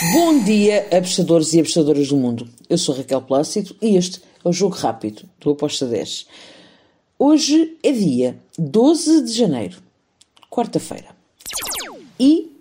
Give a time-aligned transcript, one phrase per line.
[0.00, 2.48] Bom dia, apostadores e apostadoras do mundo.
[2.70, 6.28] Eu sou Raquel Plácido e este é o Jogo Rápido do Aposta 10.
[7.18, 9.82] Hoje é dia 12 de janeiro,
[10.48, 11.08] quarta-feira.
[12.18, 12.52] E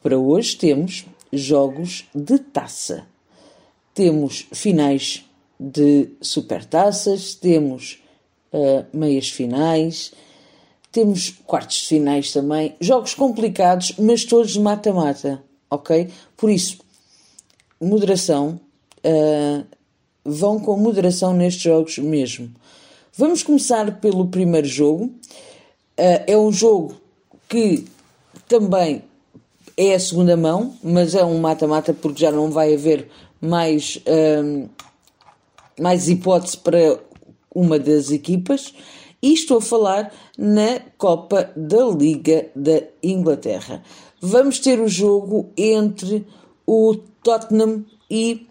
[0.00, 3.04] para hoje temos jogos de taça.
[3.92, 5.24] Temos finais
[5.58, 8.00] de supertaças, temos
[8.52, 10.12] uh, meias finais,
[10.92, 15.42] temos quartos de finais também, jogos complicados, mas todos de mata-mata,
[15.74, 16.08] ok?
[16.36, 16.78] Por isso,
[17.80, 18.60] moderação,
[19.04, 19.64] uh,
[20.24, 22.50] vão com moderação nestes jogos mesmo.
[23.16, 25.04] Vamos começar pelo primeiro jogo.
[25.04, 26.96] Uh, é um jogo
[27.48, 27.84] que
[28.48, 29.02] também
[29.76, 33.08] é a segunda mão, mas é um mata-mata porque já não vai haver
[33.40, 34.68] mais, um,
[35.80, 36.98] mais hipótese para
[37.54, 38.72] uma das equipas.
[39.22, 43.82] E estou a falar na Copa da Liga da Inglaterra.
[44.26, 46.26] Vamos ter o jogo entre
[46.66, 48.46] o Tottenham e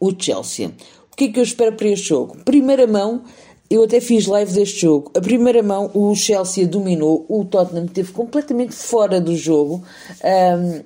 [0.00, 0.74] o Chelsea.
[1.12, 2.36] O que é que eu espero para este jogo?
[2.44, 3.22] Primeira mão,
[3.70, 5.12] eu até fiz live deste jogo.
[5.16, 9.84] A primeira mão, o Chelsea dominou, o Tottenham esteve completamente fora do jogo,
[10.24, 10.82] um,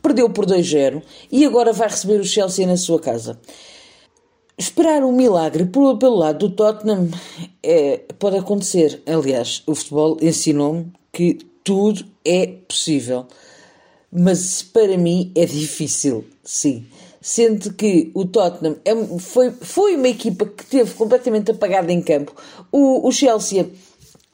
[0.00, 3.40] perdeu por 2-0 e agora vai receber o Chelsea na sua casa.
[4.56, 7.08] Esperar um milagre pelo lado do Tottenham
[7.60, 9.02] é, pode acontecer.
[9.04, 13.26] Aliás, o futebol ensinou-me que tudo é possível.
[14.12, 16.86] Mas para mim é difícil, sim
[17.20, 22.34] sendo que o Tottenham é, foi, foi uma equipa que teve completamente apagada em campo.
[22.72, 23.70] O, o Chelsea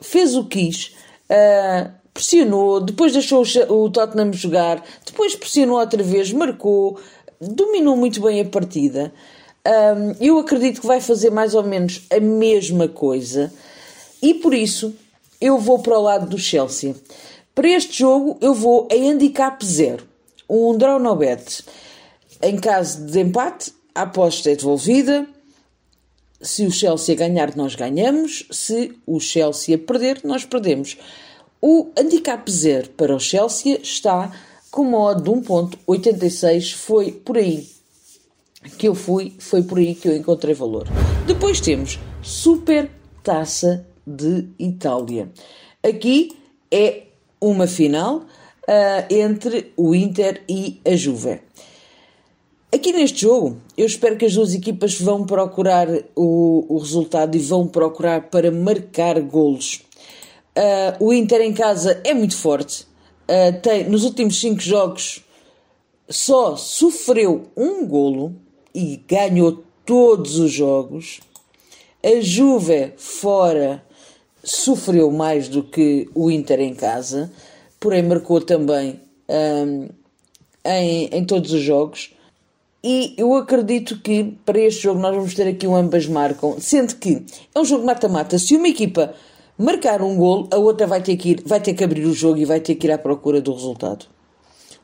[0.01, 0.95] fez o que quis,
[1.31, 6.99] uh, pressionou, depois deixou o Tottenham jogar, depois pressionou outra vez, marcou,
[7.41, 9.13] dominou muito bem a partida.
[9.67, 13.53] Um, ah, eu acredito que vai fazer mais ou menos a mesma coisa
[14.23, 14.95] e por isso
[15.41, 16.95] eu vou para o lado do Chelsea.
[17.55, 20.07] Para este jogo eu vou a handicap zero,
[20.49, 21.65] um draw no bet.
[22.43, 25.27] Em caso de empate, a aposta é devolvida.
[26.41, 28.47] Se o Chelsea ganhar, nós ganhamos.
[28.51, 30.99] Se o Chelsea perder, nós perdemos.
[31.63, 34.31] O handicap zero para o Chelsea está
[34.71, 36.75] com modo de 1.86.
[36.75, 37.67] Foi por aí
[38.79, 40.87] que eu fui, foi por aí que eu encontrei valor.
[41.27, 42.91] Depois temos Super
[43.23, 45.33] Taça de Itália.
[45.83, 46.37] Aqui
[46.71, 47.05] é
[47.41, 51.41] uma final uh, entre o Inter e a Juve.
[52.73, 57.41] Aqui neste jogo, eu espero que as duas equipas vão procurar o, o resultado e
[57.41, 59.83] vão procurar para marcar golos.
[60.57, 62.87] Uh, o Inter em casa é muito forte.
[63.29, 65.25] Uh, tem, nos últimos cinco jogos
[66.09, 68.35] só sofreu um golo
[68.75, 71.21] e ganhou todos os jogos.
[72.03, 73.85] A Juve fora
[74.47, 77.31] sofreu mais do que o Inter em casa,
[77.81, 79.89] porém marcou também um,
[80.65, 82.15] em, em todos os jogos.
[82.83, 86.95] E eu acredito que para este jogo nós vamos ter aqui um ambas marcam, sendo
[86.95, 88.39] que é um jogo mata-mata.
[88.39, 89.13] Se uma equipa
[89.59, 92.39] marcar um gol, a outra vai ter que ir, vai ter que abrir o jogo
[92.39, 94.07] e vai ter que ir à procura do resultado.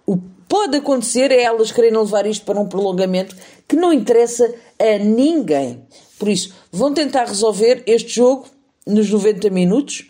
[0.04, 3.36] O que pode acontecer é elas quererem levar isto para um prolongamento
[3.68, 5.84] que não interessa a ninguém.
[6.18, 8.46] Por isso, vão tentar resolver este jogo
[8.86, 10.06] nos 90 minutos,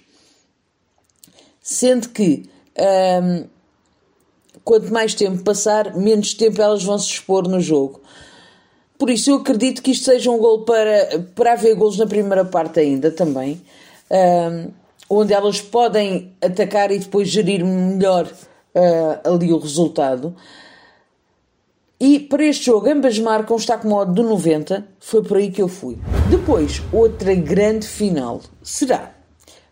[1.60, 2.48] sendo que
[4.64, 8.00] quanto mais tempo passar, menos tempo elas vão se expor no jogo.
[8.98, 12.44] Por isso eu acredito que isto seja um gol para, para haver gols na primeira
[12.44, 13.60] parte ainda também,
[15.08, 18.26] onde elas podem atacar e depois gerir melhor
[18.74, 20.34] uh, ali o resultado.
[21.98, 25.62] E para este jogo, ambas marcam, está com modo de 90, foi por aí que
[25.62, 25.98] eu fui.
[26.30, 29.14] Depois, outra grande final será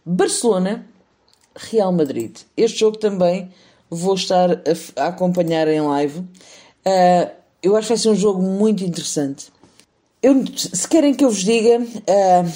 [0.04, 2.36] Barcelona-Real Madrid.
[2.56, 3.50] Este jogo também
[3.88, 4.56] vou estar a,
[4.96, 6.20] a acompanhar em live.
[6.20, 7.30] Uh,
[7.62, 9.52] eu acho que vai ser um jogo muito interessante.
[10.22, 12.52] Eu, se querem que eu vos diga, uh,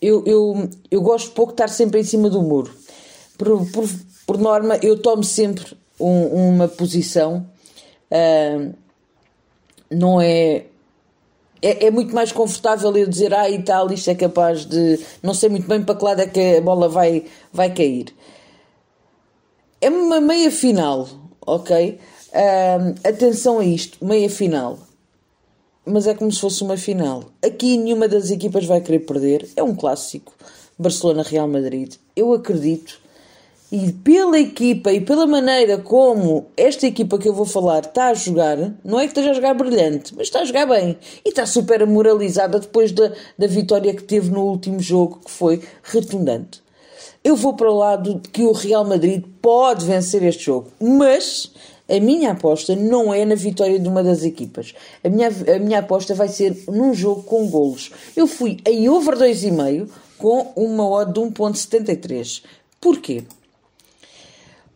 [0.00, 2.74] eu, eu, eu gosto pouco de estar sempre em cima do muro.
[3.38, 3.88] Por, por,
[4.26, 7.48] por norma, eu tomo sempre um, uma posição.
[8.10, 8.74] Uh,
[9.90, 10.66] não é,
[11.66, 11.90] é, é.
[11.90, 14.98] muito mais confortável eu dizer, ah, e tal, isto é capaz de.
[15.22, 18.14] Não sei muito bem para que lado é que a bola vai, vai cair.
[19.80, 21.08] É uma meia final,
[21.40, 21.98] ok?
[23.04, 24.78] atenção a isto, meia final.
[25.86, 27.24] Mas é como se fosse uma final.
[27.44, 29.48] Aqui nenhuma das equipas vai querer perder.
[29.54, 30.32] É um clássico.
[30.78, 31.94] Barcelona-Real Madrid.
[32.16, 32.98] Eu acredito.
[33.76, 38.14] E pela equipa e pela maneira como esta equipa que eu vou falar está a
[38.14, 40.96] jogar, não é que esteja a jogar brilhante, mas está a jogar bem.
[41.24, 45.60] E está super moralizada depois da, da vitória que teve no último jogo, que foi
[45.82, 46.62] retundante.
[47.24, 51.50] Eu vou para o lado de que o Real Madrid pode vencer este jogo, mas
[51.88, 54.72] a minha aposta não é na vitória de uma das equipas.
[55.02, 57.90] A minha, a minha aposta vai ser num jogo com golos.
[58.14, 62.44] Eu fui em over 2,5 com uma odd de 1.73.
[62.80, 63.24] Porquê?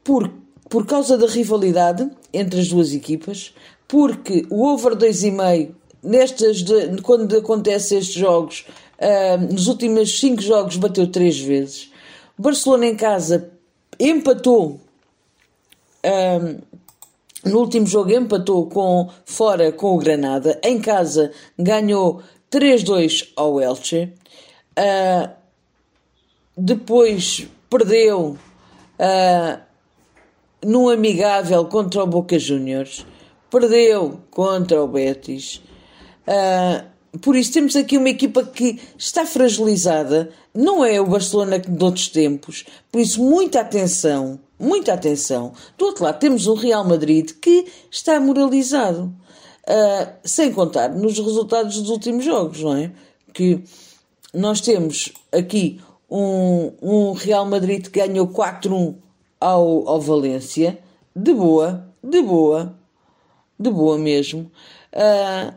[0.08, 0.32] Por,
[0.70, 3.52] por causa da rivalidade entre as duas equipas,
[3.87, 8.64] porque o over 2,5 nestas de, quando acontecem estes jogos,
[8.99, 11.93] uh, nos últimos 5 jogos bateu 3 vezes.
[12.38, 13.50] Barcelona em casa
[14.00, 14.81] empatou
[16.06, 16.62] uh,
[17.44, 20.58] no último jogo empatou com fora com o Granada.
[20.64, 24.10] Em casa ganhou 3-2 ao Elche.
[24.75, 25.28] Uh,
[26.56, 28.38] depois perdeu
[30.64, 33.06] num amigável contra o Boca Juniors.
[33.50, 35.62] Perdeu contra o Betis.
[36.26, 40.31] Uh, por isso temos aqui uma equipa que está fragilizada.
[40.55, 42.64] Não é o Barcelona de outros tempos.
[42.93, 45.52] Por isso, muita atenção muita atenção.
[45.76, 49.14] Do outro lado, temos um Real Madrid que está moralizado.
[49.69, 52.90] Uh, sem contar nos resultados dos últimos jogos, não é?
[53.34, 53.62] Que
[54.32, 55.78] nós temos aqui
[56.10, 58.96] um, um Real Madrid que ganhou 4-1
[59.40, 60.79] ao, ao Valência,
[61.14, 62.75] de boa, de boa,
[63.58, 64.50] de boa mesmo,
[64.94, 65.55] uh,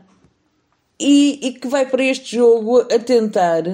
[0.98, 3.64] e, e que vai para este jogo a tentar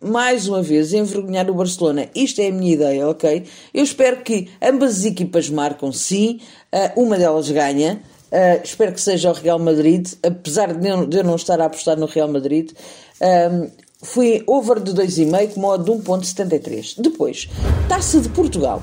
[0.00, 2.08] mais uma vez, envergonhar o Barcelona.
[2.14, 3.44] Isto é a minha ideia, ok?
[3.72, 6.40] Eu espero que ambas as equipas marcam sim,
[6.72, 8.00] uh, uma delas ganha.
[8.30, 11.66] Uh, espero que seja o Real Madrid, apesar de eu, de eu não estar a
[11.66, 12.72] apostar no Real Madrid.
[13.20, 13.70] Um,
[14.02, 17.00] fui over de 2,5 com modo de 1,73.
[17.00, 17.48] Depois,
[17.88, 18.82] Taça de Portugal.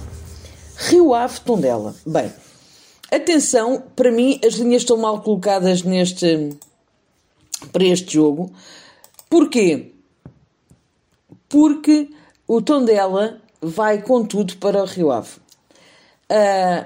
[0.89, 1.95] Rio Ave Tondela.
[2.05, 2.31] Bem,
[3.11, 6.49] atenção, para mim as linhas estão mal colocadas neste
[7.71, 8.51] para este jogo.
[9.29, 9.93] Porquê?
[11.53, 12.09] porque
[12.47, 15.37] o tom dela vai com tudo para o Rio Ave.
[16.31, 16.83] Uh,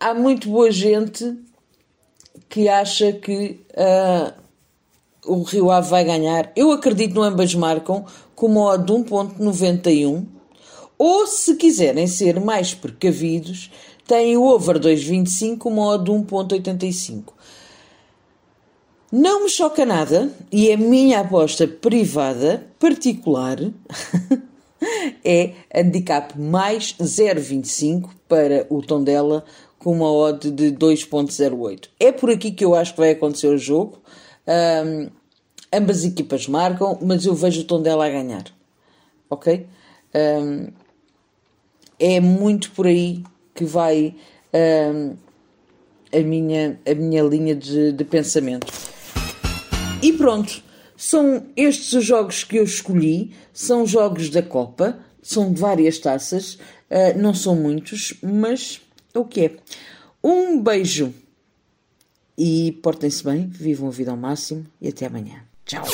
[0.00, 1.38] há muito boa gente
[2.48, 4.34] que acha que uh,
[5.24, 6.50] o Rio Ave vai ganhar.
[6.56, 8.04] Eu acredito no ambas marcam
[8.34, 10.26] com uma odd de 1.91
[10.98, 13.70] ou se quiserem ser mais precavidos,
[14.06, 17.32] tem o over 2.25 com uma odd de 1.85.
[19.10, 23.58] Não me choca nada e a minha aposta privada, particular,
[25.24, 29.44] é handicap mais 0,25 para o Tondela
[29.78, 31.88] com uma odd de 2,08.
[31.98, 33.98] É por aqui que eu acho que vai acontecer o jogo.
[34.46, 35.10] Um,
[35.72, 38.44] ambas equipas marcam, mas eu vejo o Tondela a ganhar.
[39.30, 39.66] Ok?
[40.14, 40.66] Um,
[41.98, 43.22] é muito por aí
[43.54, 44.14] que vai
[44.52, 45.16] um,
[46.12, 48.66] a, minha, a minha linha de, de pensamento.
[50.02, 50.62] E pronto,
[50.96, 56.54] são estes os jogos que eu escolhi, são jogos da Copa, são de várias taças,
[56.54, 58.80] uh, não são muitos, mas
[59.14, 59.56] é o que é.
[60.22, 61.12] Um beijo
[62.36, 65.42] e portem-se bem, vivam a vida ao máximo e até amanhã.
[65.66, 65.84] Tchau!